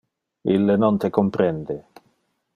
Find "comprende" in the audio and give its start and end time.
1.19-1.77